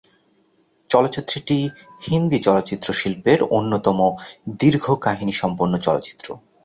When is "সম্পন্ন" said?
5.33-5.73